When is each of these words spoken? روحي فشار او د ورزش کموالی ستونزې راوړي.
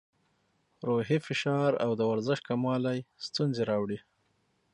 روحي 0.87 1.17
فشار 1.25 1.71
او 1.85 1.91
د 1.99 2.01
ورزش 2.11 2.39
کموالی 2.49 2.99
ستونزې 3.27 3.63
راوړي. 3.71 3.99